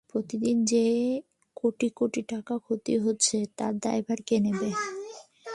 [0.09, 0.85] প্রতিদিন যে
[1.57, 4.69] কোটি কোটি টাকা ক্ষতি হচ্ছে, এর দায়ভার কে নেবে।